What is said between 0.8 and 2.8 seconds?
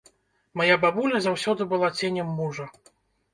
бабуля заўсёды была ценем мужа.